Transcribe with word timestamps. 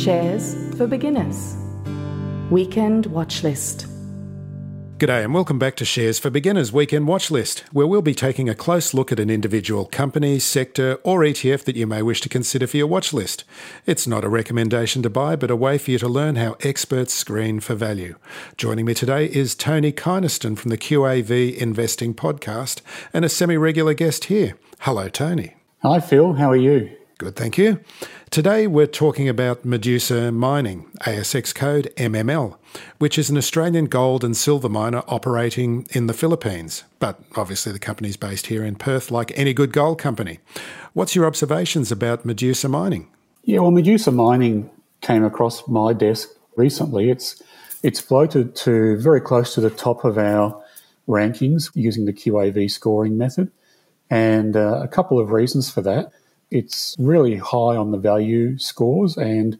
Shares 0.00 0.54
for 0.78 0.86
beginners. 0.86 1.56
Weekend 2.50 3.04
watch 3.04 3.42
list. 3.42 3.86
G'day 4.96 5.24
and 5.24 5.34
welcome 5.34 5.58
back 5.58 5.76
to 5.76 5.84
Shares 5.84 6.18
for 6.18 6.30
Beginners 6.30 6.72
Weekend 6.72 7.06
Watch 7.06 7.30
List, 7.30 7.64
where 7.70 7.86
we'll 7.86 8.00
be 8.00 8.14
taking 8.14 8.48
a 8.48 8.54
close 8.54 8.94
look 8.94 9.12
at 9.12 9.20
an 9.20 9.28
individual 9.28 9.84
company, 9.84 10.38
sector, 10.38 10.94
or 11.04 11.20
ETF 11.20 11.64
that 11.64 11.76
you 11.76 11.86
may 11.86 12.00
wish 12.00 12.22
to 12.22 12.30
consider 12.30 12.66
for 12.66 12.78
your 12.78 12.86
watch 12.86 13.12
list. 13.12 13.44
It's 13.84 14.06
not 14.06 14.24
a 14.24 14.30
recommendation 14.30 15.02
to 15.02 15.10
buy, 15.10 15.36
but 15.36 15.50
a 15.50 15.56
way 15.56 15.76
for 15.76 15.90
you 15.90 15.98
to 15.98 16.08
learn 16.08 16.36
how 16.36 16.56
experts 16.60 17.12
screen 17.12 17.60
for 17.60 17.74
value. 17.74 18.16
Joining 18.56 18.86
me 18.86 18.94
today 18.94 19.26
is 19.26 19.54
Tony 19.54 19.92
Kynaston 19.92 20.56
from 20.56 20.70
the 20.70 20.78
QAV 20.78 21.54
Investing 21.54 22.14
Podcast 22.14 22.80
and 23.12 23.22
a 23.22 23.28
semi 23.28 23.58
regular 23.58 23.92
guest 23.92 24.24
here. 24.24 24.56
Hello, 24.80 25.10
Tony. 25.10 25.56
Hi, 25.82 26.00
Phil. 26.00 26.32
How 26.32 26.50
are 26.50 26.56
you? 26.56 26.96
Good, 27.20 27.36
thank 27.36 27.58
you. 27.58 27.80
Today 28.30 28.66
we're 28.66 28.86
talking 28.86 29.28
about 29.28 29.62
Medusa 29.62 30.32
Mining, 30.32 30.90
ASX 31.02 31.54
code 31.54 31.92
MML, 31.98 32.56
which 32.96 33.18
is 33.18 33.28
an 33.28 33.36
Australian 33.36 33.88
gold 33.88 34.24
and 34.24 34.34
silver 34.34 34.70
miner 34.70 35.02
operating 35.06 35.86
in 35.90 36.06
the 36.06 36.14
Philippines. 36.14 36.84
But 36.98 37.20
obviously 37.36 37.72
the 37.72 37.78
company's 37.78 38.16
based 38.16 38.46
here 38.46 38.64
in 38.64 38.76
Perth 38.76 39.10
like 39.10 39.36
any 39.36 39.52
good 39.52 39.70
gold 39.70 39.98
company. 39.98 40.38
What's 40.94 41.14
your 41.14 41.26
observations 41.26 41.92
about 41.92 42.24
Medusa 42.24 42.70
Mining? 42.70 43.10
Yeah, 43.44 43.58
well, 43.58 43.70
Medusa 43.70 44.12
Mining 44.12 44.70
came 45.02 45.22
across 45.22 45.68
my 45.68 45.92
desk 45.92 46.30
recently. 46.56 47.10
It's 47.10 47.42
it's 47.82 48.00
floated 48.00 48.56
to 48.64 48.96
very 48.96 49.20
close 49.20 49.52
to 49.56 49.60
the 49.60 49.68
top 49.68 50.06
of 50.06 50.16
our 50.16 50.58
rankings 51.06 51.70
using 51.74 52.06
the 52.06 52.14
QAV 52.14 52.70
scoring 52.70 53.18
method, 53.18 53.52
and 54.08 54.56
uh, 54.56 54.80
a 54.82 54.88
couple 54.88 55.20
of 55.20 55.32
reasons 55.32 55.70
for 55.70 55.82
that. 55.82 56.12
It's 56.50 56.96
really 56.98 57.36
high 57.36 57.76
on 57.76 57.90
the 57.90 57.98
value 57.98 58.58
scores, 58.58 59.16
and 59.16 59.58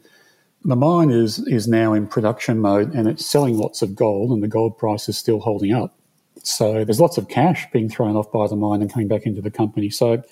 the 0.63 0.75
mine 0.75 1.09
is 1.09 1.39
is 1.47 1.67
now 1.67 1.93
in 1.93 2.07
production 2.07 2.59
mode, 2.59 2.93
and 2.93 3.07
it's 3.07 3.25
selling 3.25 3.57
lots 3.57 3.81
of 3.81 3.95
gold, 3.95 4.31
and 4.31 4.43
the 4.43 4.47
gold 4.47 4.77
price 4.77 5.07
is 5.09 5.17
still 5.17 5.39
holding 5.39 5.73
up. 5.73 5.95
So 6.43 6.83
there's 6.83 6.99
lots 6.99 7.17
of 7.17 7.29
cash 7.29 7.67
being 7.71 7.89
thrown 7.89 8.15
off 8.15 8.31
by 8.31 8.47
the 8.47 8.55
mine 8.55 8.81
and 8.81 8.91
coming 8.91 9.07
back 9.07 9.25
into 9.25 9.41
the 9.41 9.51
company. 9.51 9.89
So 9.89 10.23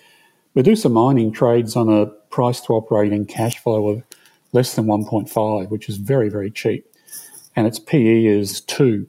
Medusa 0.55 0.89
Mining 0.89 1.31
trades 1.31 1.75
on 1.75 1.89
a 1.89 2.07
price 2.31 2.59
to 2.61 2.73
operating 2.73 3.25
cash 3.25 3.59
flow 3.59 3.89
of 3.89 4.03
less 4.51 4.75
than 4.75 4.85
1.5, 4.85 5.69
which 5.69 5.87
is 5.87 5.97
very, 5.97 6.29
very 6.29 6.49
cheap. 6.49 6.85
And 7.55 7.67
its 7.67 7.79
PE 7.79 8.25
is 8.25 8.61
2, 8.61 9.05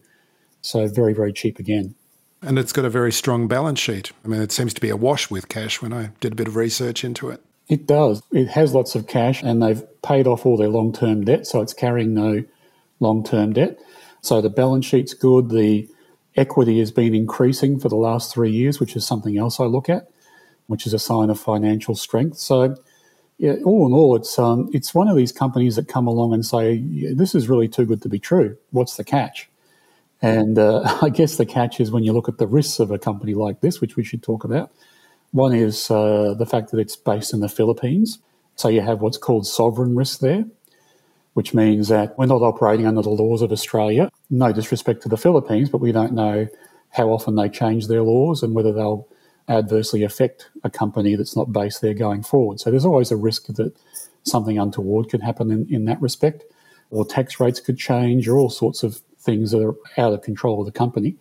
so 0.60 0.86
very, 0.86 1.14
very 1.14 1.32
cheap 1.32 1.58
again. 1.58 1.94
And 2.42 2.58
it's 2.58 2.72
got 2.72 2.84
a 2.84 2.90
very 2.90 3.12
strong 3.12 3.48
balance 3.48 3.78
sheet. 3.78 4.12
I 4.24 4.28
mean, 4.28 4.40
it 4.40 4.52
seems 4.52 4.72
to 4.74 4.80
be 4.80 4.88
awash 4.88 5.30
with 5.30 5.48
cash 5.48 5.82
when 5.82 5.92
I 5.92 6.10
did 6.20 6.32
a 6.32 6.36
bit 6.36 6.48
of 6.48 6.56
research 6.56 7.04
into 7.04 7.28
it. 7.28 7.42
It 7.68 7.86
does. 7.86 8.22
It 8.32 8.48
has 8.48 8.74
lots 8.74 8.94
of 8.94 9.06
cash 9.06 9.42
and 9.42 9.62
they've 9.62 9.82
paid 10.02 10.26
off 10.26 10.46
all 10.46 10.56
their 10.56 10.68
long 10.68 10.92
term 10.92 11.24
debt, 11.24 11.46
so 11.46 11.60
it's 11.60 11.74
carrying 11.74 12.14
no 12.14 12.44
long 12.98 13.22
term 13.22 13.52
debt. 13.52 13.78
So 14.22 14.40
the 14.40 14.50
balance 14.50 14.86
sheet's 14.86 15.14
good. 15.14 15.50
The 15.50 15.88
equity 16.36 16.78
has 16.78 16.90
been 16.90 17.14
increasing 17.14 17.78
for 17.78 17.88
the 17.88 17.96
last 17.96 18.32
three 18.32 18.50
years, 18.50 18.80
which 18.80 18.96
is 18.96 19.06
something 19.06 19.36
else 19.36 19.60
I 19.60 19.64
look 19.64 19.88
at, 19.88 20.10
which 20.66 20.86
is 20.86 20.94
a 20.94 20.98
sign 20.98 21.30
of 21.30 21.38
financial 21.38 21.94
strength. 21.94 22.38
So, 22.38 22.76
yeah, 23.38 23.54
all 23.64 23.86
in 23.86 23.92
all, 23.92 24.16
it's 24.16 24.38
um, 24.38 24.70
it's 24.72 24.94
one 24.94 25.08
of 25.08 25.16
these 25.16 25.32
companies 25.32 25.76
that 25.76 25.88
come 25.88 26.06
along 26.06 26.32
and 26.34 26.44
say, 26.44 26.78
"This 27.14 27.34
is 27.34 27.48
really 27.48 27.68
too 27.68 27.86
good 27.86 28.02
to 28.02 28.08
be 28.08 28.18
true." 28.18 28.56
What's 28.70 28.96
the 28.96 29.04
catch? 29.04 29.49
And 30.22 30.58
uh, 30.58 30.98
I 31.02 31.08
guess 31.08 31.36
the 31.36 31.46
catch 31.46 31.80
is 31.80 31.90
when 31.90 32.02
you 32.02 32.12
look 32.12 32.28
at 32.28 32.38
the 32.38 32.46
risks 32.46 32.78
of 32.78 32.90
a 32.90 32.98
company 32.98 33.34
like 33.34 33.60
this, 33.60 33.80
which 33.80 33.96
we 33.96 34.04
should 34.04 34.22
talk 34.22 34.44
about. 34.44 34.72
One 35.32 35.54
is 35.54 35.90
uh, 35.90 36.34
the 36.36 36.46
fact 36.46 36.70
that 36.70 36.78
it's 36.78 36.96
based 36.96 37.32
in 37.32 37.40
the 37.40 37.48
Philippines. 37.48 38.18
So 38.56 38.68
you 38.68 38.80
have 38.80 39.00
what's 39.00 39.16
called 39.16 39.46
sovereign 39.46 39.94
risk 39.94 40.20
there, 40.20 40.44
which 41.34 41.54
means 41.54 41.88
that 41.88 42.18
we're 42.18 42.26
not 42.26 42.42
operating 42.42 42.86
under 42.86 43.02
the 43.02 43.10
laws 43.10 43.40
of 43.40 43.52
Australia. 43.52 44.10
No 44.28 44.52
disrespect 44.52 45.02
to 45.02 45.08
the 45.08 45.16
Philippines, 45.16 45.70
but 45.70 45.80
we 45.80 45.92
don't 45.92 46.12
know 46.12 46.48
how 46.90 47.10
often 47.10 47.36
they 47.36 47.48
change 47.48 47.86
their 47.86 48.02
laws 48.02 48.42
and 48.42 48.54
whether 48.54 48.72
they'll 48.72 49.06
adversely 49.48 50.02
affect 50.02 50.50
a 50.64 50.70
company 50.70 51.14
that's 51.14 51.36
not 51.36 51.52
based 51.52 51.80
there 51.80 51.94
going 51.94 52.22
forward. 52.22 52.60
So 52.60 52.70
there's 52.70 52.84
always 52.84 53.10
a 53.10 53.16
risk 53.16 53.46
that 53.46 53.74
something 54.24 54.58
untoward 54.58 55.08
could 55.08 55.22
happen 55.22 55.50
in, 55.50 55.72
in 55.72 55.84
that 55.86 56.00
respect, 56.02 56.44
or 56.90 57.04
tax 57.04 57.38
rates 57.38 57.60
could 57.60 57.78
change, 57.78 58.28
or 58.28 58.36
all 58.36 58.50
sorts 58.50 58.82
of 58.82 59.00
things 59.20 59.50
that 59.50 59.62
are 59.62 59.74
out 59.98 60.12
of 60.12 60.22
control 60.22 60.60
of 60.60 60.66
the 60.66 60.72
company 60.72 61.16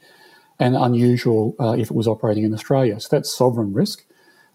and 0.60 0.76
unusual 0.76 1.56
uh, 1.60 1.76
if 1.78 1.90
it 1.90 1.96
was 1.96 2.08
operating 2.08 2.44
in 2.44 2.54
Australia. 2.54 3.00
So 3.00 3.08
that's 3.12 3.32
sovereign 3.32 3.74
risk. 3.74 4.06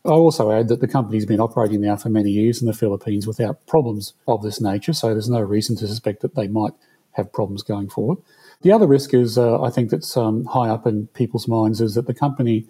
I 0.05 0.11
also 0.11 0.51
add 0.51 0.69
that 0.69 0.81
the 0.81 0.89
company's 0.89 1.25
been 1.25 1.41
operating 1.41 1.81
now 1.81 1.97
for 1.97 2.11
many 2.11 2.31
years 2.31 2.61
in 2.61 2.67
the 2.67 2.75
Philippines 2.75 3.27
without 3.27 3.67
problems 3.67 4.13
of 4.29 4.43
this 4.43 4.61
nature, 4.61 4.93
so 4.93 5.09
there's 5.09 5.31
no 5.31 5.41
reason 5.41 5.77
to 5.77 5.87
suspect 5.87 6.21
that 6.21 6.35
they 6.35 6.47
might 6.47 6.75
have 7.13 7.33
problems 7.33 7.63
going 7.63 7.89
forward. 7.89 8.19
The 8.61 8.73
other 8.73 8.87
risk 8.87 9.15
is, 9.15 9.39
uh, 9.39 9.63
I 9.63 9.71
think, 9.71 9.91
that's 9.91 10.15
um, 10.17 10.45
high 10.45 10.69
up 10.69 10.87
in 10.87 11.07
people's 11.09 11.49
minds 11.49 11.81
is 11.81 11.95
that 11.95 12.07
the 12.07 12.15
company 12.15 12.67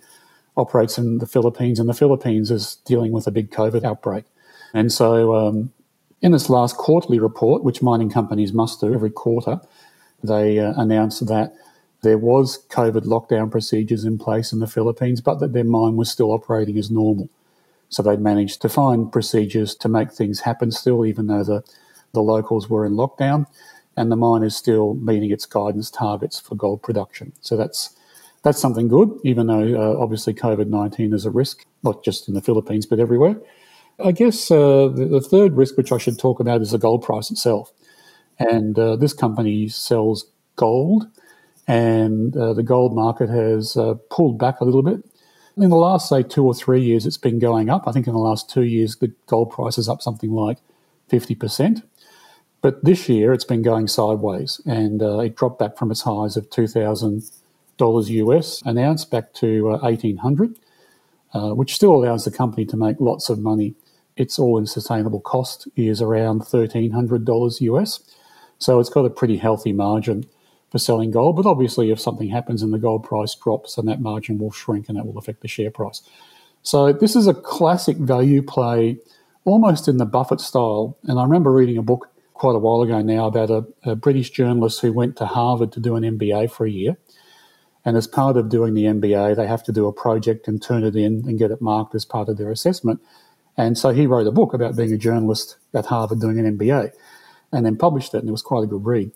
operates 0.56 0.96
in 0.96 1.18
the 1.18 1.26
Philippines, 1.26 1.80
and 1.80 1.88
the 1.88 1.94
Philippines 1.94 2.52
is 2.52 2.76
dealing 2.84 3.10
with 3.10 3.26
a 3.26 3.32
big 3.32 3.50
COVID 3.50 3.84
outbreak. 3.84 4.24
And 4.72 4.92
so, 4.92 5.34
um, 5.34 5.72
in 6.22 6.34
its 6.34 6.48
last 6.48 6.76
quarterly 6.76 7.18
report, 7.18 7.64
which 7.64 7.82
mining 7.82 8.10
companies 8.10 8.52
must 8.52 8.80
do 8.80 8.94
every 8.94 9.10
quarter, 9.10 9.60
they 10.24 10.58
uh, 10.58 10.72
announced 10.76 11.26
that 11.26 11.54
there 12.02 12.18
was 12.18 12.66
COVID 12.68 13.04
lockdown 13.04 13.50
procedures 13.50 14.04
in 14.04 14.18
place 14.18 14.52
in 14.52 14.60
the 14.60 14.66
Philippines, 14.66 15.20
but 15.20 15.40
that 15.40 15.52
their 15.52 15.64
mine 15.64 15.96
was 15.96 16.10
still 16.10 16.32
operating 16.32 16.78
as 16.78 16.90
normal. 16.90 17.28
So 17.88 18.02
they'd 18.02 18.20
managed 18.20 18.60
to 18.62 18.68
find 18.68 19.10
procedures 19.10 19.74
to 19.76 19.88
make 19.88 20.12
things 20.12 20.40
happen 20.40 20.70
still, 20.70 21.06
even 21.06 21.28
though 21.28 21.44
the, 21.44 21.62
the 22.12 22.22
locals 22.22 22.68
were 22.68 22.84
in 22.84 22.94
lockdown, 22.94 23.46
and 23.96 24.10
the 24.10 24.16
mine 24.16 24.42
is 24.42 24.56
still 24.56 24.94
meeting 24.94 25.30
its 25.30 25.46
guidance 25.46 25.90
targets 25.90 26.40
for 26.40 26.56
gold 26.56 26.82
production. 26.82 27.32
So 27.40 27.56
that's 27.56 27.96
that's 28.42 28.60
something 28.60 28.88
good, 28.88 29.18
even 29.24 29.46
though 29.46 29.74
uh, 29.74 30.02
obviously 30.02 30.34
COVID 30.34 30.66
nineteen 30.66 31.14
is 31.14 31.24
a 31.24 31.30
risk, 31.30 31.64
not 31.82 32.04
just 32.04 32.28
in 32.28 32.34
the 32.34 32.42
Philippines 32.42 32.84
but 32.84 32.98
everywhere. 32.98 33.36
I 34.02 34.10
guess 34.10 34.50
uh, 34.50 34.88
the, 34.88 35.06
the, 35.06 35.20
third 35.20 35.52
risk, 35.52 35.76
which 35.76 35.92
I 35.92 35.98
should 35.98 36.18
talk 36.18 36.40
about, 36.40 36.60
is 36.60 36.72
the 36.72 36.78
gold 36.78 37.04
price 37.04 37.30
itself. 37.30 37.72
And 38.38 38.78
uh, 38.78 38.96
this 38.96 39.12
company 39.12 39.68
sells 39.68 40.26
gold, 40.56 41.06
and 41.66 42.36
uh, 42.36 42.52
the 42.52 42.62
gold 42.62 42.94
market 42.94 43.28
has 43.28 43.76
uh, 43.76 43.94
pulled 44.10 44.38
back 44.38 44.60
a 44.60 44.64
little 44.64 44.82
bit. 44.82 45.04
In 45.56 45.70
the 45.70 45.76
last, 45.76 46.08
say, 46.08 46.22
two 46.22 46.44
or 46.44 46.54
three 46.54 46.82
years, 46.82 47.06
it's 47.06 47.16
been 47.16 47.38
going 47.38 47.70
up. 47.70 47.86
I 47.86 47.92
think 47.92 48.06
in 48.06 48.12
the 48.12 48.18
last 48.18 48.50
two 48.50 48.64
years, 48.64 48.96
the 48.96 49.12
gold 49.26 49.50
price 49.50 49.78
is 49.78 49.88
up 49.88 50.02
something 50.02 50.32
like 50.32 50.58
50%. 51.10 51.82
But 52.60 52.84
this 52.84 53.08
year, 53.08 53.32
it's 53.32 53.44
been 53.44 53.62
going 53.62 53.86
sideways, 53.86 54.60
and 54.66 55.00
uh, 55.02 55.18
it 55.20 55.36
dropped 55.36 55.58
back 55.60 55.76
from 55.76 55.90
its 55.90 56.02
highs 56.02 56.36
of 56.36 56.50
$2,000 56.50 58.08
US 58.08 58.62
an 58.62 58.78
ounce 58.78 59.04
back 59.04 59.32
to 59.34 59.64
1800 59.64 60.56
uh, 61.34 61.50
which 61.50 61.74
still 61.74 61.92
allows 61.92 62.24
the 62.24 62.30
company 62.30 62.64
to 62.64 62.76
make 62.76 62.96
lots 63.00 63.28
of 63.28 63.38
money. 63.38 63.74
Its 64.16 64.38
all-in 64.38 64.66
sustainable 64.66 65.20
cost 65.20 65.66
is 65.76 66.00
around 66.00 66.42
$1,300 66.42 67.60
US. 67.60 68.00
So 68.58 68.80
it's 68.80 68.90
got 68.90 69.04
a 69.04 69.10
pretty 69.10 69.36
healthy 69.36 69.72
margin 69.72 70.26
for 70.70 70.78
selling 70.78 71.10
gold. 71.10 71.36
But 71.36 71.46
obviously, 71.46 71.90
if 71.90 72.00
something 72.00 72.28
happens 72.28 72.62
and 72.62 72.72
the 72.72 72.78
gold 72.78 73.04
price 73.04 73.34
drops, 73.34 73.76
then 73.76 73.86
that 73.86 74.00
margin 74.00 74.38
will 74.38 74.50
shrink 74.50 74.88
and 74.88 74.98
that 74.98 75.06
will 75.06 75.18
affect 75.18 75.40
the 75.40 75.48
share 75.48 75.70
price. 75.70 76.02
So 76.62 76.92
this 76.92 77.14
is 77.14 77.26
a 77.26 77.34
classic 77.34 77.96
value 77.96 78.42
play, 78.42 78.98
almost 79.44 79.86
in 79.86 79.98
the 79.98 80.06
Buffett 80.06 80.40
style. 80.40 80.96
And 81.04 81.20
I 81.20 81.22
remember 81.22 81.52
reading 81.52 81.76
a 81.78 81.82
book 81.82 82.10
quite 82.32 82.56
a 82.56 82.58
while 82.58 82.82
ago 82.82 83.00
now 83.02 83.26
about 83.26 83.50
a, 83.50 83.64
a 83.84 83.94
British 83.94 84.30
journalist 84.30 84.80
who 84.80 84.92
went 84.92 85.16
to 85.18 85.26
Harvard 85.26 85.70
to 85.72 85.80
do 85.80 85.94
an 85.94 86.02
MBA 86.02 86.50
for 86.50 86.66
a 86.66 86.70
year. 86.70 86.96
And 87.84 87.96
as 87.96 88.06
part 88.06 88.36
of 88.36 88.48
doing 88.48 88.74
the 88.74 88.84
MBA, 88.84 89.36
they 89.36 89.46
have 89.46 89.62
to 89.64 89.72
do 89.72 89.86
a 89.86 89.92
project 89.92 90.48
and 90.48 90.60
turn 90.60 90.82
it 90.82 90.96
in 90.96 91.22
and 91.28 91.38
get 91.38 91.50
it 91.50 91.60
marked 91.60 91.94
as 91.94 92.04
part 92.04 92.28
of 92.28 92.38
their 92.38 92.50
assessment. 92.50 93.00
And 93.56 93.78
so 93.78 93.90
he 93.90 94.06
wrote 94.06 94.26
a 94.26 94.32
book 94.32 94.54
about 94.54 94.74
being 94.76 94.92
a 94.92 94.98
journalist 94.98 95.58
at 95.72 95.86
Harvard 95.86 96.20
doing 96.20 96.38
an 96.38 96.58
MBA 96.58 96.90
and 97.54 97.64
then 97.64 97.76
published 97.76 98.14
it, 98.14 98.18
and 98.18 98.28
it 98.28 98.32
was 98.32 98.42
quite 98.42 98.64
a 98.64 98.68
good 98.68 98.84
read. 98.84 99.12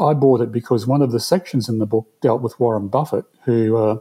I 0.00 0.12
bought 0.14 0.40
it 0.40 0.52
because 0.52 0.86
one 0.86 1.02
of 1.02 1.12
the 1.12 1.20
sections 1.20 1.68
in 1.68 1.78
the 1.78 1.86
book 1.86 2.06
dealt 2.20 2.42
with 2.42 2.60
Warren 2.60 2.88
Buffett, 2.88 3.24
who 3.44 3.76
uh, 3.76 3.98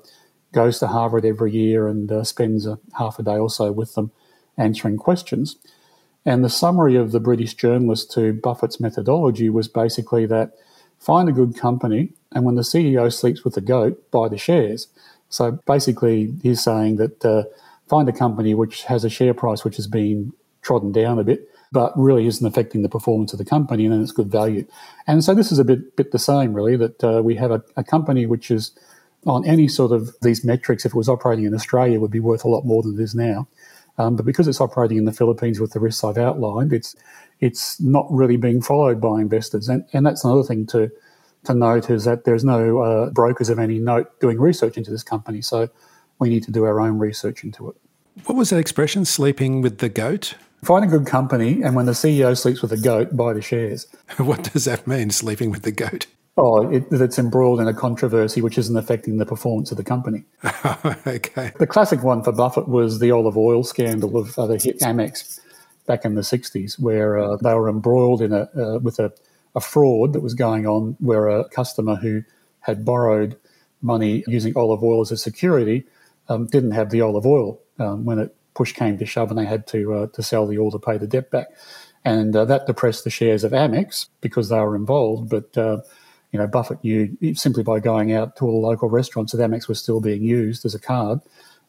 goes 0.51 0.79
to 0.79 0.87
Harvard 0.87 1.25
every 1.25 1.51
year 1.51 1.87
and 1.87 2.11
uh, 2.11 2.23
spends 2.23 2.67
a 2.67 2.79
half 2.97 3.19
a 3.19 3.23
day 3.23 3.37
or 3.37 3.49
so 3.49 3.71
with 3.71 3.95
them 3.95 4.11
answering 4.57 4.97
questions. 4.97 5.55
And 6.25 6.43
the 6.43 6.49
summary 6.49 6.95
of 6.95 7.11
the 7.11 7.19
British 7.19 7.55
journalist 7.55 8.11
to 8.11 8.33
Buffett's 8.33 8.79
methodology 8.79 9.49
was 9.49 9.67
basically 9.67 10.25
that 10.27 10.51
find 10.99 11.27
a 11.27 11.31
good 11.31 11.57
company, 11.57 12.13
and 12.31 12.45
when 12.45 12.55
the 12.55 12.61
CEO 12.61 13.11
sleeps 13.11 13.43
with 13.43 13.55
the 13.55 13.61
goat, 13.61 14.11
buy 14.11 14.27
the 14.27 14.37
shares. 14.37 14.87
So 15.29 15.59
basically, 15.65 16.35
he's 16.43 16.63
saying 16.63 16.97
that 16.97 17.25
uh, 17.25 17.43
find 17.87 18.07
a 18.07 18.13
company 18.13 18.53
which 18.53 18.83
has 18.83 19.03
a 19.03 19.09
share 19.09 19.33
price 19.33 19.63
which 19.63 19.77
has 19.77 19.87
been 19.87 20.33
trodden 20.61 20.91
down 20.91 21.19
a 21.19 21.23
bit, 21.23 21.49
but 21.71 21.91
really 21.97 22.27
isn't 22.27 22.45
affecting 22.45 22.81
the 22.81 22.89
performance 22.89 23.33
of 23.33 23.39
the 23.39 23.45
company, 23.45 23.85
and 23.85 23.93
then 23.93 24.01
it's 24.01 24.11
good 24.11 24.31
value. 24.31 24.65
And 25.07 25.23
so 25.23 25.33
this 25.33 25.51
is 25.51 25.59
a 25.59 25.65
bit 25.65 25.95
bit 25.95 26.11
the 26.11 26.19
same, 26.19 26.53
really, 26.53 26.77
that 26.77 27.03
uh, 27.03 27.21
we 27.23 27.35
have 27.35 27.51
a, 27.51 27.63
a 27.75 27.83
company 27.83 28.25
which 28.25 28.51
is 28.51 28.71
on 29.25 29.45
any 29.45 29.67
sort 29.67 29.91
of 29.91 30.15
these 30.21 30.43
metrics, 30.43 30.85
if 30.85 30.93
it 30.93 30.97
was 30.97 31.09
operating 31.09 31.45
in 31.45 31.53
Australia, 31.53 31.99
would 31.99 32.11
be 32.11 32.19
worth 32.19 32.43
a 32.43 32.49
lot 32.49 32.65
more 32.65 32.81
than 32.81 32.99
it 32.99 33.03
is 33.03 33.13
now. 33.13 33.47
Um, 33.97 34.15
but 34.15 34.25
because 34.25 34.47
it's 34.47 34.61
operating 34.61 34.97
in 34.97 35.05
the 35.05 35.11
Philippines 35.11 35.59
with 35.59 35.73
the 35.73 35.79
risks 35.79 36.03
I've 36.03 36.17
outlined, 36.17 36.73
it's 36.73 36.95
it's 37.39 37.79
not 37.81 38.05
really 38.09 38.37
being 38.37 38.61
followed 38.61 39.01
by 39.01 39.19
investors. 39.19 39.67
And, 39.67 39.85
and 39.93 40.05
that's 40.05 40.23
another 40.23 40.43
thing 40.43 40.65
to 40.67 40.91
to 41.43 41.53
note 41.53 41.89
is 41.89 42.05
that 42.05 42.23
there's 42.23 42.43
no 42.43 42.79
uh, 42.79 43.09
brokers 43.09 43.49
of 43.49 43.59
any 43.59 43.79
note 43.79 44.19
doing 44.19 44.39
research 44.39 44.77
into 44.77 44.91
this 44.91 45.03
company. 45.03 45.41
So 45.41 45.69
we 46.19 46.29
need 46.29 46.43
to 46.43 46.51
do 46.51 46.65
our 46.65 46.79
own 46.79 46.99
research 46.99 47.43
into 47.43 47.69
it. 47.69 47.75
What 48.25 48.35
was 48.35 48.49
that 48.51 48.59
expression, 48.59 49.05
sleeping 49.05 49.61
with 49.61 49.79
the 49.79 49.89
goat? 49.89 50.35
Find 50.63 50.85
a 50.85 50.87
good 50.87 51.07
company, 51.07 51.63
and 51.63 51.75
when 51.75 51.87
the 51.87 51.93
CEO 51.93 52.37
sleeps 52.37 52.61
with 52.61 52.71
a 52.71 52.77
goat, 52.77 53.15
buy 53.15 53.33
the 53.33 53.41
shares. 53.41 53.87
what 54.17 54.53
does 54.53 54.65
that 54.65 54.85
mean, 54.85 55.09
sleeping 55.09 55.49
with 55.49 55.63
the 55.63 55.71
goat? 55.71 56.05
Oh, 56.37 56.69
it, 56.69 56.85
it's 56.91 57.17
embroiled 57.17 57.59
in 57.59 57.67
a 57.67 57.73
controversy 57.73 58.41
which 58.41 58.57
isn't 58.57 58.77
affecting 58.77 59.17
the 59.17 59.25
performance 59.25 59.71
of 59.71 59.77
the 59.77 59.83
company. 59.83 60.23
okay. 61.05 61.51
The 61.57 61.67
classic 61.67 62.03
one 62.03 62.23
for 62.23 62.31
Buffett 62.31 62.67
was 62.67 62.99
the 62.99 63.11
olive 63.11 63.37
oil 63.37 63.63
scandal 63.63 64.17
of 64.17 64.37
uh, 64.37 64.47
the 64.47 64.57
hit 64.57 64.79
Amex 64.79 65.39
back 65.87 66.05
in 66.05 66.15
the 66.15 66.21
60s, 66.21 66.79
where 66.79 67.17
uh, 67.17 67.37
they 67.37 67.53
were 67.53 67.67
embroiled 67.67 68.21
in 68.21 68.31
a, 68.31 68.49
uh, 68.55 68.79
with 68.79 68.99
a, 68.99 69.11
a 69.55 69.59
fraud 69.59 70.13
that 70.13 70.21
was 70.21 70.35
going 70.35 70.67
on 70.67 70.95
where 70.99 71.27
a 71.27 71.49
customer 71.49 71.95
who 71.95 72.23
had 72.61 72.85
borrowed 72.85 73.37
money 73.81 74.23
using 74.27 74.55
olive 74.55 74.83
oil 74.83 75.01
as 75.01 75.11
a 75.11 75.17
security 75.17 75.83
um, 76.29 76.45
didn't 76.45 76.71
have 76.71 76.91
the 76.91 77.01
olive 77.01 77.25
oil 77.25 77.59
um, 77.79 78.05
when 78.05 78.19
it 78.19 78.35
push 78.53 78.73
came 78.73 78.97
to 78.97 79.05
shove 79.05 79.29
and 79.29 79.39
they 79.39 79.45
had 79.45 79.67
to 79.67 79.93
uh, 79.93 80.07
to 80.07 80.23
sell 80.23 80.47
the 80.47 80.57
oil 80.57 80.71
to 80.71 80.79
pay 80.79 80.97
the 80.97 81.07
debt 81.07 81.31
back, 81.31 81.47
and 82.03 82.35
uh, 82.35 82.45
that 82.45 82.67
depressed 82.67 83.03
the 83.03 83.09
shares 83.09 83.43
of 83.43 83.51
Amex 83.51 84.07
because 84.21 84.49
they 84.49 84.59
were 84.59 84.75
involved. 84.75 85.29
But 85.29 85.57
uh, 85.57 85.81
you 86.31 86.39
know, 86.39 86.47
Buffett 86.47 86.83
knew 86.83 87.17
simply 87.35 87.63
by 87.63 87.79
going 87.79 88.13
out 88.13 88.35
to 88.37 88.45
all 88.45 88.61
the 88.61 88.67
local 88.67 88.89
restaurants 88.89 89.33
that 89.33 89.49
Amex 89.49 89.67
was 89.67 89.79
still 89.79 89.99
being 89.99 90.23
used 90.23 90.65
as 90.65 90.73
a 90.73 90.79
card, 90.79 91.19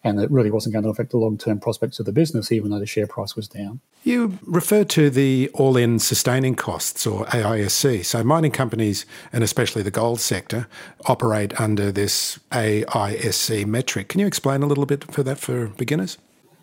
and 0.05 0.21
it 0.21 0.31
really 0.31 0.51
wasn't 0.51 0.73
going 0.73 0.85
to 0.85 0.89
affect 0.89 1.11
the 1.11 1.19
long 1.19 1.37
term 1.37 1.61
prospects 1.61 1.99
of 1.99 2.07
the 2.07 2.13
business, 2.13 2.53
even 2.53 2.71
though 2.71 2.79
the 2.79 2.87
share 2.87 3.07
price 3.07 3.35
was 3.35 3.49
down. 3.49 3.81
You 4.05 4.39
refer 4.45 4.85
to 4.85 5.11
the 5.11 5.51
all 5.55 5.77
in 5.77 5.99
sustaining 5.99 6.55
costs 6.55 7.07
or 7.07 7.25
AISC. 7.27 8.05
So, 8.05 8.25
mining 8.25 8.51
companies, 8.51 9.07
and 9.33 9.45
especially 9.45 9.83
the 9.83 9.91
gold 9.91 10.21
sector, 10.21 10.67
operate 11.07 11.59
under 11.61 11.93
this 11.93 12.39
AISC 12.51 13.67
metric. 13.67 14.09
Can 14.09 14.21
you 14.21 14.27
explain 14.27 14.63
a 14.63 14.67
little 14.67 14.87
bit 14.87 15.11
for 15.13 15.23
that 15.23 15.39
for 15.39 15.69
beginners? 15.69 16.19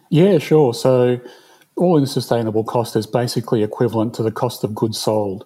Yeah, 0.10 0.40
sure. 0.40 0.74
So, 0.74 1.20
all 1.76 1.98
in 1.98 2.06
sustainable 2.06 2.64
cost 2.64 2.96
is 2.96 3.08
basically 3.08 3.64
equivalent 3.64 4.14
to 4.16 4.24
the 4.24 4.32
cost 4.32 4.64
of 4.64 4.76
goods 4.76 5.00
sold 5.00 5.46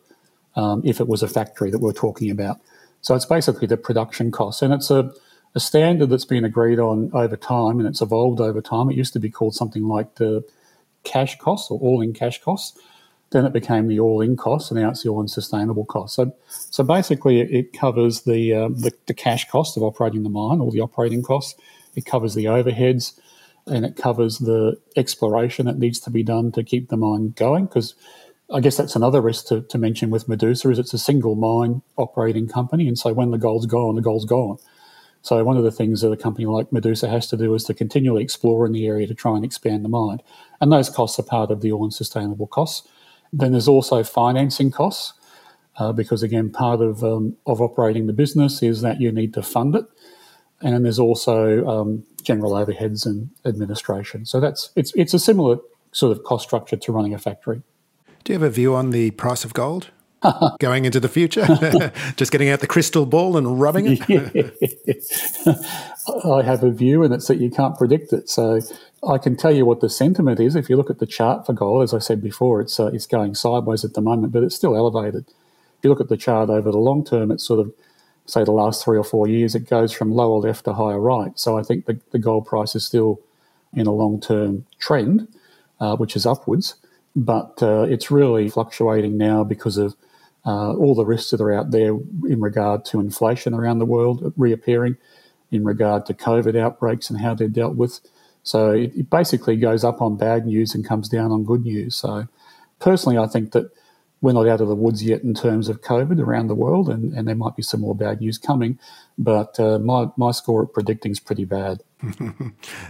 um, 0.55 0.81
if 0.83 0.99
it 0.99 1.07
was 1.07 1.23
a 1.23 1.27
factory 1.27 1.69
that 1.71 1.79
we're 1.79 1.93
talking 1.93 2.31
about. 2.31 2.59
So 3.01 3.15
it's 3.15 3.25
basically 3.25 3.67
the 3.67 3.77
production 3.77 4.31
cost, 4.31 4.61
and 4.61 4.73
it's 4.73 4.89
a, 4.89 5.11
a 5.55 5.59
standard 5.59 6.09
that's 6.09 6.25
been 6.25 6.45
agreed 6.45 6.79
on 6.79 7.11
over 7.13 7.35
time, 7.35 7.79
and 7.79 7.87
it's 7.87 8.01
evolved 8.01 8.39
over 8.39 8.61
time. 8.61 8.89
It 8.89 8.95
used 8.95 9.13
to 9.13 9.19
be 9.19 9.29
called 9.29 9.55
something 9.55 9.83
like 9.83 10.15
the 10.15 10.43
cash 11.03 11.37
cost 11.37 11.69
or 11.69 11.79
all-in 11.79 12.13
cash 12.13 12.41
costs. 12.41 12.79
Then 13.31 13.45
it 13.45 13.51
became 13.51 13.87
the 13.87 13.99
all-in 13.99 14.37
cost, 14.37 14.71
and 14.71 14.79
now 14.79 14.91
it's 14.91 15.03
the 15.03 15.09
all-in 15.09 15.27
sustainable 15.27 15.85
cost. 15.85 16.15
So, 16.15 16.33
so 16.47 16.83
basically, 16.83 17.41
it 17.41 17.73
covers 17.73 18.21
the, 18.21 18.53
uh, 18.53 18.67
the 18.69 18.93
the 19.07 19.13
cash 19.13 19.49
cost 19.49 19.75
of 19.75 19.83
operating 19.83 20.23
the 20.23 20.29
mine, 20.29 20.61
all 20.61 20.71
the 20.71 20.81
operating 20.81 21.23
costs. 21.23 21.59
It 21.95 22.05
covers 22.05 22.35
the 22.35 22.45
overheads, 22.45 23.19
and 23.67 23.85
it 23.85 23.95
covers 23.95 24.39
the 24.39 24.79
exploration 24.95 25.65
that 25.65 25.79
needs 25.79 25.99
to 26.01 26.09
be 26.09 26.23
done 26.23 26.51
to 26.51 26.63
keep 26.63 26.89
the 26.89 26.97
mine 26.97 27.33
going 27.35 27.65
because 27.65 27.95
I 28.53 28.59
guess 28.59 28.77
that's 28.77 28.95
another 28.95 29.21
risk 29.21 29.47
to, 29.47 29.61
to 29.61 29.77
mention 29.77 30.09
with 30.09 30.27
Medusa 30.27 30.69
is 30.69 30.77
it's 30.77 30.93
a 30.93 30.99
single 30.99 31.35
mine 31.35 31.81
operating 31.97 32.47
company, 32.47 32.87
and 32.87 32.99
so 32.99 33.13
when 33.13 33.31
the 33.31 33.37
gold's 33.37 33.65
gone, 33.65 33.95
the 33.95 34.01
gold's 34.01 34.25
gone. 34.25 34.57
So 35.21 35.41
one 35.43 35.55
of 35.55 35.63
the 35.63 35.71
things 35.71 36.01
that 36.01 36.11
a 36.11 36.17
company 36.17 36.45
like 36.45 36.73
Medusa 36.73 37.07
has 37.07 37.27
to 37.29 37.37
do 37.37 37.53
is 37.55 37.63
to 37.63 37.73
continually 37.73 38.21
explore 38.21 38.65
in 38.65 38.73
the 38.73 38.85
area 38.85 39.07
to 39.07 39.13
try 39.13 39.35
and 39.35 39.45
expand 39.45 39.85
the 39.85 39.89
mine, 39.89 40.19
and 40.59 40.71
those 40.71 40.89
costs 40.89 41.17
are 41.17 41.23
part 41.23 41.49
of 41.49 41.61
the 41.61 41.71
all-in 41.71 41.91
sustainable 41.91 42.47
costs. 42.47 42.87
Then 43.31 43.53
there's 43.53 43.69
also 43.69 44.03
financing 44.03 44.69
costs, 44.69 45.13
uh, 45.77 45.93
because 45.93 46.21
again, 46.21 46.51
part 46.51 46.81
of 46.81 47.03
um, 47.03 47.37
of 47.45 47.61
operating 47.61 48.07
the 48.07 48.13
business 48.13 48.61
is 48.61 48.81
that 48.81 48.99
you 48.99 49.11
need 49.11 49.33
to 49.33 49.41
fund 49.41 49.75
it, 49.75 49.85
and 50.63 50.73
then 50.73 50.83
there's 50.83 50.99
also 50.99 51.65
um, 51.67 52.03
general 52.23 52.53
overheads 52.53 53.05
and 53.05 53.29
administration. 53.45 54.25
So 54.25 54.39
that's 54.39 54.71
it's 54.75 54.93
it's 54.95 55.13
a 55.13 55.19
similar 55.19 55.57
sort 55.91 56.17
of 56.17 56.23
cost 56.23 56.45
structure 56.45 56.77
to 56.77 56.91
running 56.91 57.13
a 57.13 57.19
factory. 57.19 57.61
Do 58.23 58.33
you 58.33 58.39
have 58.39 58.47
a 58.47 58.53
view 58.53 58.73
on 58.73 58.91
the 58.91 59.11
price 59.11 59.43
of 59.43 59.53
gold 59.53 59.91
going 60.59 60.85
into 60.85 60.99
the 60.99 61.09
future? 61.09 61.45
Just 62.15 62.31
getting 62.31 62.49
out 62.49 62.61
the 62.61 62.67
crystal 62.67 63.05
ball 63.05 63.37
and 63.37 63.59
rubbing 63.59 63.97
it? 63.99 65.57
I 66.25 66.41
have 66.41 66.63
a 66.63 66.71
view, 66.71 67.03
and 67.03 67.13
it's 67.13 67.27
that 67.27 67.37
you 67.37 67.49
can't 67.49 67.77
predict 67.77 68.13
it. 68.13 68.29
So 68.29 68.61
I 69.07 69.17
can 69.17 69.35
tell 69.35 69.51
you 69.53 69.65
what 69.65 69.81
the 69.81 69.89
sentiment 69.89 70.39
is. 70.39 70.55
If 70.55 70.69
you 70.69 70.77
look 70.77 70.89
at 70.89 70.99
the 70.99 71.05
chart 71.05 71.45
for 71.45 71.53
gold, 71.53 71.83
as 71.83 71.93
I 71.93 71.99
said 71.99 72.21
before, 72.21 72.61
it's, 72.61 72.79
uh, 72.79 72.87
it's 72.87 73.05
going 73.05 73.35
sideways 73.35 73.83
at 73.83 73.93
the 73.93 74.01
moment, 74.01 74.31
but 74.31 74.43
it's 74.43 74.55
still 74.55 74.75
elevated. 74.75 75.25
If 75.27 75.83
you 75.83 75.89
look 75.89 76.01
at 76.01 76.09
the 76.09 76.17
chart 76.17 76.49
over 76.49 76.71
the 76.71 76.77
long 76.77 77.03
term, 77.03 77.31
it's 77.31 77.45
sort 77.45 77.59
of, 77.59 77.73
say, 78.25 78.43
the 78.43 78.51
last 78.51 78.83
three 78.83 78.97
or 78.97 79.03
four 79.03 79.27
years, 79.27 79.55
it 79.55 79.69
goes 79.69 79.91
from 79.91 80.11
lower 80.11 80.39
left 80.39 80.65
to 80.65 80.73
higher 80.73 80.99
right. 80.99 81.37
So 81.37 81.57
I 81.57 81.63
think 81.63 81.85
the, 81.85 81.99
the 82.11 82.19
gold 82.19 82.45
price 82.45 82.75
is 82.75 82.85
still 82.85 83.19
in 83.73 83.87
a 83.87 83.91
long 83.91 84.19
term 84.19 84.65
trend, 84.79 85.27
uh, 85.79 85.95
which 85.95 86.15
is 86.15 86.25
upwards 86.25 86.75
but 87.15 87.61
uh, 87.61 87.83
it's 87.83 88.09
really 88.09 88.49
fluctuating 88.49 89.17
now 89.17 89.43
because 89.43 89.77
of 89.77 89.95
uh, 90.45 90.73
all 90.73 90.95
the 90.95 91.05
risks 91.05 91.31
that 91.31 91.41
are 91.41 91.53
out 91.53 91.71
there 91.71 91.95
in 92.27 92.41
regard 92.41 92.83
to 92.85 92.99
inflation 92.99 93.53
around 93.53 93.79
the 93.79 93.85
world 93.85 94.33
reappearing, 94.35 94.97
in 95.51 95.63
regard 95.63 96.05
to 96.07 96.13
COVID 96.13 96.57
outbreaks 96.57 97.09
and 97.09 97.19
how 97.19 97.35
they're 97.35 97.47
dealt 97.47 97.75
with. 97.75 97.99
So 98.41 98.71
it, 98.71 98.91
it 98.95 99.09
basically 99.09 99.55
goes 99.55 99.83
up 99.83 100.01
on 100.01 100.17
bad 100.17 100.45
news 100.45 100.73
and 100.73 100.85
comes 100.85 101.07
down 101.07 101.31
on 101.31 101.45
good 101.45 101.63
news. 101.63 101.95
So 101.95 102.27
personally, 102.79 103.17
I 103.17 103.27
think 103.27 103.51
that 103.51 103.71
we're 104.23 104.31
not 104.31 104.47
out 104.47 104.61
of 104.61 104.69
the 104.69 104.75
woods 104.75 105.03
yet 105.03 105.21
in 105.21 105.33
terms 105.33 105.67
of 105.67 105.81
COVID 105.81 106.17
around 106.17 106.47
the 106.47 106.55
world, 106.55 106.87
and, 106.87 107.13
and 107.13 107.27
there 107.27 107.35
might 107.35 107.57
be 107.57 107.61
some 107.61 107.81
more 107.81 107.93
bad 107.93 108.21
news 108.21 108.37
coming. 108.37 108.79
But 109.17 109.59
uh, 109.59 109.79
my, 109.79 110.07
my 110.15 110.31
score 110.31 110.63
at 110.63 110.73
predicting 110.73 111.11
is 111.11 111.19
pretty 111.19 111.43
bad. 111.43 111.83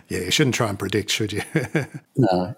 yeah, 0.10 0.20
you 0.20 0.32
shouldn't 0.32 0.54
try 0.54 0.70
and 0.70 0.78
predict, 0.78 1.10
should 1.10 1.34
you? 1.34 1.42
no. 2.16 2.56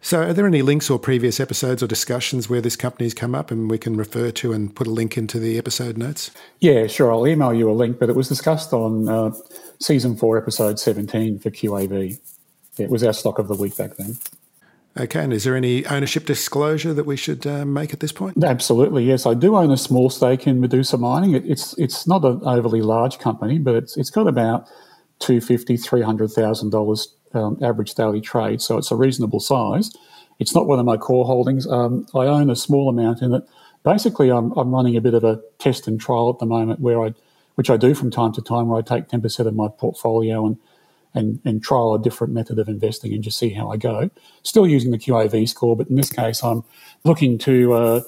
So, 0.00 0.22
are 0.22 0.32
there 0.32 0.48
any 0.48 0.62
links 0.62 0.90
or 0.90 0.98
previous 0.98 1.38
episodes 1.38 1.80
or 1.80 1.86
discussions 1.86 2.50
where 2.50 2.60
this 2.60 2.74
company's 2.74 3.14
come 3.14 3.36
up 3.36 3.52
and 3.52 3.70
we 3.70 3.78
can 3.78 3.96
refer 3.96 4.32
to 4.32 4.52
and 4.52 4.74
put 4.74 4.88
a 4.88 4.90
link 4.90 5.16
into 5.16 5.38
the 5.38 5.56
episode 5.56 5.96
notes? 5.96 6.32
Yeah, 6.58 6.88
sure. 6.88 7.12
I'll 7.12 7.26
email 7.26 7.54
you 7.54 7.70
a 7.70 7.72
link, 7.72 8.00
but 8.00 8.08
it 8.08 8.16
was 8.16 8.28
discussed 8.28 8.72
on 8.72 9.08
uh, 9.08 9.30
season 9.78 10.16
four, 10.16 10.36
episode 10.38 10.80
17 10.80 11.38
for 11.38 11.50
QAV. 11.50 12.18
It 12.78 12.90
was 12.90 13.04
our 13.04 13.12
stock 13.12 13.38
of 13.38 13.46
the 13.46 13.54
week 13.54 13.76
back 13.76 13.96
then. 13.96 14.18
Okay, 14.98 15.22
and 15.22 15.32
is 15.32 15.44
there 15.44 15.54
any 15.54 15.86
ownership 15.86 16.24
disclosure 16.24 16.92
that 16.92 17.04
we 17.04 17.16
should 17.16 17.46
uh, 17.46 17.64
make 17.64 17.92
at 17.92 18.00
this 18.00 18.12
point? 18.12 18.42
Absolutely, 18.42 19.04
yes. 19.04 19.26
I 19.26 19.34
do 19.34 19.56
own 19.56 19.70
a 19.70 19.76
small 19.76 20.10
stake 20.10 20.46
in 20.46 20.60
Medusa 20.60 20.98
Mining. 20.98 21.34
It, 21.34 21.46
it's 21.46 21.76
it's 21.78 22.06
not 22.06 22.24
an 22.24 22.40
overly 22.42 22.82
large 22.82 23.18
company, 23.18 23.58
but 23.58 23.74
it's 23.74 23.96
it's 23.96 24.10
got 24.10 24.26
about 24.26 24.68
two 25.18 25.40
fifty, 25.40 25.76
three 25.76 26.02
hundred 26.02 26.30
thousand 26.32 26.70
dollars 26.70 27.14
um, 27.34 27.58
average 27.62 27.94
daily 27.94 28.20
trade, 28.20 28.60
so 28.60 28.76
it's 28.76 28.90
a 28.90 28.96
reasonable 28.96 29.40
size. 29.40 29.92
It's 30.38 30.54
not 30.54 30.66
one 30.66 30.78
of 30.78 30.84
my 30.84 30.96
core 30.96 31.26
holdings. 31.26 31.66
Um, 31.66 32.06
I 32.14 32.26
own 32.26 32.50
a 32.50 32.56
small 32.56 32.88
amount 32.88 33.22
in 33.22 33.34
it. 33.34 33.42
Basically, 33.84 34.30
I'm, 34.30 34.52
I'm 34.52 34.72
running 34.74 34.96
a 34.96 35.00
bit 35.00 35.14
of 35.14 35.24
a 35.24 35.40
test 35.58 35.86
and 35.86 36.00
trial 36.00 36.30
at 36.30 36.38
the 36.38 36.46
moment, 36.46 36.80
where 36.80 37.04
I, 37.04 37.14
which 37.54 37.70
I 37.70 37.76
do 37.76 37.94
from 37.94 38.10
time 38.10 38.32
to 38.32 38.42
time, 38.42 38.68
where 38.68 38.78
I 38.78 38.82
take 38.82 39.08
ten 39.08 39.20
percent 39.20 39.48
of 39.48 39.54
my 39.54 39.68
portfolio 39.68 40.46
and 40.46 40.58
and, 41.18 41.40
and 41.44 41.62
trial 41.62 41.94
a 41.94 41.98
different 41.98 42.32
method 42.32 42.58
of 42.58 42.68
investing 42.68 43.12
and 43.12 43.22
just 43.22 43.38
see 43.38 43.50
how 43.50 43.70
I 43.70 43.76
go. 43.76 44.10
Still 44.42 44.66
using 44.66 44.90
the 44.90 44.98
QAV 44.98 45.48
score, 45.48 45.76
but 45.76 45.88
in 45.88 45.96
this 45.96 46.10
case, 46.10 46.42
I'm 46.42 46.64
looking 47.04 47.38
to 47.38 47.72
uh, 47.72 48.00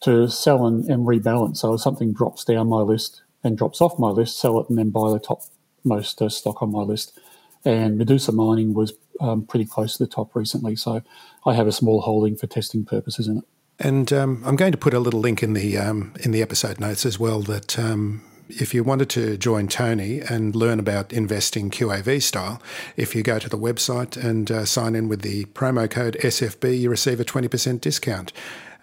to 0.00 0.28
sell 0.28 0.66
and, 0.66 0.84
and 0.86 1.06
rebalance. 1.06 1.58
So 1.58 1.74
if 1.74 1.80
something 1.80 2.12
drops 2.12 2.44
down 2.44 2.68
my 2.68 2.80
list 2.80 3.22
and 3.44 3.56
drops 3.56 3.80
off 3.80 3.98
my 3.98 4.10
list, 4.10 4.40
sell 4.40 4.58
it 4.60 4.68
and 4.68 4.78
then 4.78 4.90
buy 4.90 5.10
the 5.10 5.20
top 5.20 5.42
most 5.84 6.20
uh, 6.20 6.28
stock 6.28 6.62
on 6.62 6.72
my 6.72 6.82
list 6.82 7.18
and 7.66 7.98
Medusa 7.98 8.32
Mining 8.32 8.72
was 8.72 8.92
um, 9.20 9.44
pretty 9.44 9.64
close 9.64 9.96
to 9.96 10.04
the 10.04 10.08
top 10.08 10.34
recently. 10.34 10.76
So 10.76 11.02
I 11.44 11.54
have 11.54 11.66
a 11.66 11.72
small 11.72 12.00
holding 12.00 12.36
for 12.36 12.46
testing 12.46 12.84
purposes 12.84 13.26
in 13.26 13.38
it. 13.38 13.44
And 13.78 14.10
um, 14.12 14.42
I'm 14.46 14.56
going 14.56 14.72
to 14.72 14.78
put 14.78 14.94
a 14.94 15.00
little 15.00 15.20
link 15.20 15.42
in 15.42 15.52
the 15.52 15.76
um, 15.76 16.14
in 16.20 16.30
the 16.30 16.40
episode 16.40 16.80
notes 16.80 17.04
as 17.04 17.18
well 17.18 17.40
that 17.42 17.78
um, 17.78 18.22
if 18.48 18.74
you 18.74 18.82
wanted 18.82 19.08
to 19.10 19.36
join 19.36 19.68
Tony 19.68 20.20
and 20.20 20.54
learn 20.54 20.78
about 20.78 21.12
investing 21.12 21.70
QAV 21.70 22.22
style, 22.22 22.60
if 22.96 23.14
you 23.14 23.22
go 23.22 23.38
to 23.38 23.48
the 23.48 23.58
website 23.58 24.16
and 24.16 24.50
uh, 24.50 24.64
sign 24.64 24.94
in 24.94 25.08
with 25.08 25.22
the 25.22 25.44
promo 25.46 25.90
code 25.90 26.16
SFB, 26.22 26.78
you 26.78 26.90
receive 26.90 27.20
a 27.20 27.24
20% 27.24 27.80
discount. 27.80 28.32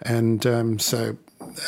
And 0.02 0.46
um, 0.46 0.78
so 0.78 1.16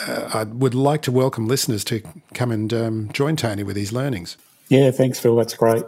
uh, 0.06 0.30
I 0.32 0.44
would 0.44 0.74
like 0.74 1.02
to 1.02 1.12
welcome 1.12 1.46
listeners 1.46 1.84
to 1.84 2.02
come 2.34 2.50
and 2.50 2.72
um, 2.72 3.12
join 3.12 3.36
Tony 3.36 3.62
with 3.62 3.76
his 3.76 3.92
learnings. 3.92 4.36
Yeah, 4.68 4.90
thanks, 4.90 5.18
Phil. 5.18 5.36
That's 5.36 5.54
great. 5.54 5.84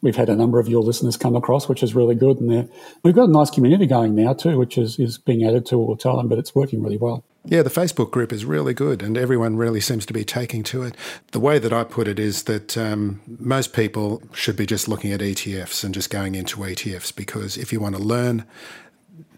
We've 0.00 0.16
had 0.16 0.28
a 0.28 0.36
number 0.36 0.60
of 0.60 0.68
your 0.68 0.82
listeners 0.82 1.16
come 1.16 1.34
across, 1.34 1.68
which 1.68 1.82
is 1.82 1.94
really 1.94 2.14
good. 2.14 2.38
And 2.38 2.70
we've 3.02 3.14
got 3.14 3.28
a 3.28 3.32
nice 3.32 3.50
community 3.50 3.86
going 3.86 4.14
now 4.14 4.32
too, 4.32 4.58
which 4.58 4.78
is, 4.78 4.98
is 4.98 5.18
being 5.18 5.44
added 5.44 5.66
to 5.66 5.76
all 5.76 5.94
the 5.94 6.00
time, 6.00 6.28
but 6.28 6.38
it's 6.38 6.54
working 6.54 6.82
really 6.82 6.98
well. 6.98 7.24
Yeah, 7.50 7.62
the 7.62 7.70
Facebook 7.70 8.10
group 8.10 8.30
is 8.30 8.44
really 8.44 8.74
good, 8.74 9.02
and 9.02 9.16
everyone 9.16 9.56
really 9.56 9.80
seems 9.80 10.04
to 10.04 10.12
be 10.12 10.22
taking 10.22 10.62
to 10.64 10.82
it. 10.82 10.94
The 11.32 11.40
way 11.40 11.58
that 11.58 11.72
I 11.72 11.82
put 11.82 12.06
it 12.06 12.18
is 12.18 12.42
that 12.42 12.76
um, 12.76 13.22
most 13.26 13.72
people 13.72 14.22
should 14.34 14.54
be 14.54 14.66
just 14.66 14.86
looking 14.86 15.12
at 15.12 15.20
ETFs 15.20 15.82
and 15.82 15.94
just 15.94 16.10
going 16.10 16.34
into 16.34 16.58
ETFs 16.58 17.14
because 17.14 17.56
if 17.56 17.72
you 17.72 17.80
want 17.80 17.96
to 17.96 18.02
learn 18.02 18.44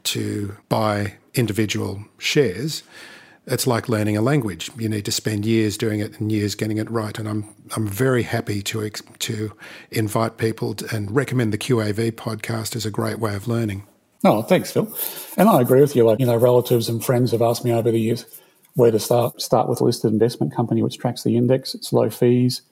to 0.02 0.56
buy 0.68 1.18
individual 1.34 2.04
shares, 2.18 2.82
it's 3.46 3.68
like 3.68 3.88
learning 3.88 4.16
a 4.16 4.22
language. 4.22 4.72
You 4.76 4.88
need 4.88 5.04
to 5.04 5.12
spend 5.12 5.46
years 5.46 5.78
doing 5.78 6.00
it 6.00 6.18
and 6.18 6.32
years 6.32 6.56
getting 6.56 6.78
it 6.78 6.90
right. 6.90 7.16
And 7.16 7.28
I'm 7.28 7.54
I'm 7.76 7.86
very 7.86 8.24
happy 8.24 8.60
to 8.62 8.90
to 8.90 9.52
invite 9.92 10.36
people 10.36 10.74
to, 10.74 10.96
and 10.96 11.14
recommend 11.14 11.52
the 11.52 11.58
QAV 11.58 12.12
podcast 12.12 12.74
as 12.74 12.84
a 12.84 12.90
great 12.90 13.20
way 13.20 13.36
of 13.36 13.46
learning. 13.46 13.86
Oh, 14.24 14.42
thanks, 14.42 14.70
Phil. 14.70 14.92
And 15.36 15.48
I 15.48 15.60
agree 15.60 15.80
with 15.80 15.96
you. 15.96 16.04
Like 16.04 16.20
you 16.20 16.26
know, 16.26 16.36
relatives 16.36 16.88
and 16.88 17.04
friends 17.04 17.32
have 17.32 17.42
asked 17.42 17.64
me 17.64 17.72
over 17.72 17.90
the 17.90 18.00
years 18.00 18.26
where 18.74 18.90
to 18.90 18.98
start. 18.98 19.40
Start 19.40 19.68
with 19.68 19.80
a 19.80 19.84
listed 19.84 20.12
investment 20.12 20.54
company 20.54 20.82
which 20.82 20.98
tracks 20.98 21.22
the 21.22 21.36
index. 21.36 21.74
It's 21.74 21.92
low 21.92 22.10
fees, 22.10 22.62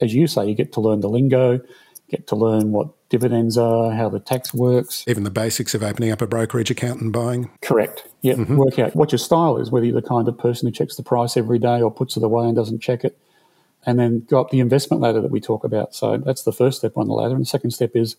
as 0.00 0.14
you 0.14 0.26
say. 0.26 0.46
You 0.46 0.54
get 0.54 0.72
to 0.74 0.80
learn 0.80 1.00
the 1.00 1.08
lingo, 1.08 1.60
get 2.08 2.26
to 2.28 2.36
learn 2.36 2.72
what 2.72 2.88
dividends 3.08 3.58
are, 3.58 3.92
how 3.92 4.08
the 4.08 4.20
tax 4.20 4.54
works. 4.54 5.04
Even 5.08 5.24
the 5.24 5.30
basics 5.30 5.74
of 5.74 5.82
opening 5.82 6.10
up 6.10 6.22
a 6.22 6.26
brokerage 6.26 6.70
account 6.70 7.00
and 7.00 7.12
buying. 7.12 7.50
Correct. 7.62 8.06
Yeah. 8.20 8.34
Mm-hmm. 8.34 8.56
Work 8.56 8.78
out 8.78 8.94
what 8.94 9.10
your 9.10 9.18
style 9.18 9.58
is, 9.58 9.70
whether 9.70 9.84
you're 9.84 10.00
the 10.00 10.06
kind 10.06 10.28
of 10.28 10.38
person 10.38 10.68
who 10.68 10.72
checks 10.72 10.96
the 10.96 11.02
price 11.02 11.36
every 11.36 11.58
day 11.58 11.82
or 11.82 11.90
puts 11.90 12.16
it 12.16 12.22
away 12.22 12.46
and 12.46 12.54
doesn't 12.54 12.80
check 12.80 13.04
it. 13.04 13.18
And 13.84 13.98
then 13.98 14.20
go 14.30 14.40
up 14.40 14.50
the 14.50 14.60
investment 14.60 15.02
ladder 15.02 15.20
that 15.20 15.32
we 15.32 15.40
talk 15.40 15.64
about. 15.64 15.94
So 15.94 16.16
that's 16.16 16.44
the 16.44 16.52
first 16.52 16.78
step 16.78 16.96
on 16.96 17.08
the 17.08 17.14
ladder. 17.14 17.34
And 17.34 17.42
the 17.42 17.48
second 17.48 17.72
step 17.72 17.96
is 17.96 18.14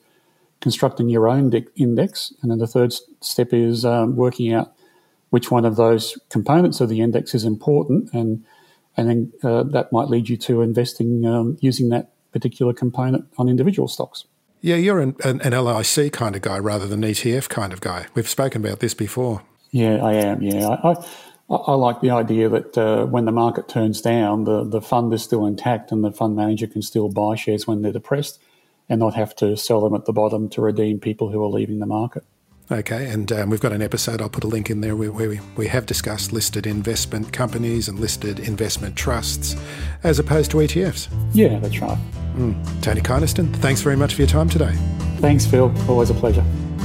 constructing 0.62 1.10
your 1.10 1.27
own 1.27 1.50
de- 1.50 1.65
index. 1.75 2.33
And 2.41 2.51
then 2.51 2.57
the 2.57 2.67
third 2.67 2.93
step 3.22 3.53
is 3.53 3.86
um, 3.86 4.15
working 4.15 4.53
out 4.53 4.74
which 5.29 5.50
one 5.50 5.65
of 5.65 5.75
those 5.75 6.17
components 6.29 6.79
of 6.79 6.89
the 6.89 7.01
index 7.01 7.33
is 7.33 7.43
important. 7.43 8.13
And, 8.13 8.45
and 8.95 9.10
then 9.10 9.33
uh, 9.43 9.63
that 9.63 9.91
might 9.91 10.07
lead 10.07 10.29
you 10.29 10.38
to 10.38 10.62
investing 10.62 11.25
um, 11.25 11.57
using 11.60 11.89
that 11.89 12.12
particular 12.31 12.74
component 12.74 13.25
on 13.38 13.50
individual 13.50 13.88
stocks. 13.88 14.25
Yeah, 14.62 14.75
you're 14.75 15.00
an, 15.00 15.15
an, 15.25 15.41
an, 15.41 15.51
LIC 15.51 16.13
kind 16.13 16.36
of 16.36 16.41
guy 16.41 16.57
rather 16.57 16.88
than 16.88 17.01
ETF 17.01 17.50
kind 17.50 17.74
of 17.74 17.81
guy. 17.81 18.05
We've 18.13 18.29
spoken 18.29 18.65
about 18.65 18.79
this 18.79 18.93
before. 18.93 19.41
Yeah, 19.72 19.95
I 19.95 20.13
am. 20.13 20.41
Yeah, 20.41 20.67
I, 20.67 20.91
I, 21.50 21.55
I 21.55 21.74
like 21.74 22.00
the 22.01 22.12
idea 22.12 22.48
that 22.50 22.77
uh, 22.77 23.05
when 23.05 23.25
the 23.25 23.31
market 23.31 23.67
turns 23.67 24.01
down, 24.01 24.45
the, 24.45 24.63
the 24.63 24.81
fund 24.81 25.13
is 25.13 25.24
still 25.24 25.45
intact 25.45 25.91
and 25.91 26.03
the 26.03 26.12
fund 26.12 26.36
manager 26.36 26.67
can 26.67 26.81
still 26.81 27.10
buy 27.10 27.36
shares 27.36 27.67
when 27.67 27.81
they're 27.81 27.91
depressed 27.91 28.39
and 28.89 28.99
not 28.99 29.13
have 29.15 29.35
to 29.37 29.55
sell 29.55 29.81
them 29.81 29.95
at 29.95 30.05
the 30.05 30.13
bottom 30.13 30.49
to 30.49 30.61
redeem 30.61 30.99
people 30.99 31.29
who 31.29 31.41
are 31.43 31.47
leaving 31.47 31.79
the 31.79 31.85
market. 31.85 32.23
Okay, 32.71 33.09
and 33.09 33.31
um, 33.31 33.49
we've 33.49 33.59
got 33.59 33.73
an 33.73 33.81
episode, 33.81 34.21
I'll 34.21 34.29
put 34.29 34.43
a 34.43 34.47
link 34.47 34.69
in 34.69 34.81
there, 34.81 34.95
where, 34.95 35.11
where 35.11 35.29
we, 35.29 35.39
we 35.57 35.67
have 35.67 35.85
discussed 35.85 36.31
listed 36.31 36.65
investment 36.65 37.33
companies 37.33 37.89
and 37.89 37.99
listed 37.99 38.39
investment 38.39 38.95
trusts 38.95 39.55
as 40.03 40.17
opposed 40.17 40.51
to 40.51 40.57
ETFs. 40.57 41.09
Yeah, 41.33 41.59
that's 41.59 41.79
right. 41.79 41.97
Mm. 42.35 42.81
Tony 42.81 43.01
Kynaston, 43.01 43.53
thanks 43.57 43.81
very 43.81 43.97
much 43.97 44.15
for 44.15 44.21
your 44.21 44.29
time 44.29 44.49
today. 44.49 44.73
Thanks, 45.17 45.45
Phil. 45.45 45.73
Always 45.89 46.09
a 46.09 46.13
pleasure. 46.13 46.43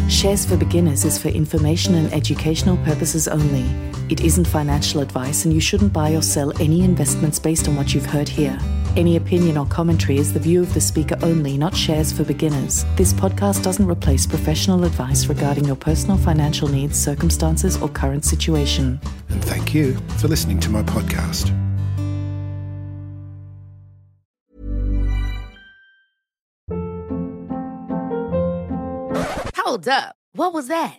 Shares 0.09 0.45
for 0.45 0.57
Beginners 0.57 1.05
is 1.05 1.19
for 1.19 1.29
information 1.29 1.95
and 1.95 2.13
educational 2.13 2.77
purposes 2.79 3.29
only. 3.29 3.65
It 4.09 4.23
isn't 4.23 4.47
financial 4.47 5.01
advice, 5.01 5.45
and 5.45 5.55
you 5.55 5.61
shouldn't 5.61 5.93
buy 5.93 6.13
or 6.15 6.23
sell 6.23 6.51
any 6.61 6.83
investments 6.83 7.39
based 7.39 7.69
on 7.69 7.77
what 7.77 7.95
you've 7.95 8.07
heard 8.07 8.29
here. 8.29 8.59
Any 8.99 9.15
opinion 9.15 9.57
or 9.57 9.65
commentary 9.65 10.19
is 10.19 10.33
the 10.33 10.41
view 10.41 10.61
of 10.61 10.75
the 10.75 10.81
speaker 10.81 11.17
only, 11.23 11.57
not 11.57 11.73
shares 11.77 12.13
for 12.13 12.25
beginners. 12.25 12.85
This 12.97 13.13
podcast 13.13 13.63
doesn't 13.63 13.87
replace 13.89 14.27
professional 14.27 14.83
advice 14.83 15.27
regarding 15.27 15.67
your 15.67 15.77
personal 15.77 16.17
financial 16.17 16.67
needs, 16.67 16.99
circumstances, 16.99 17.81
or 17.81 17.89
current 17.89 18.25
situation. 18.25 19.01
And 19.29 19.45
thank 19.45 19.73
you 19.73 19.95
for 20.17 20.27
listening 20.27 20.59
to 20.59 20.71
my 20.71 20.83
podcast. 20.83 21.55
Hold 29.59 29.87
up. 29.87 30.17
What 30.33 30.53
was 30.53 30.67
that? 30.67 30.99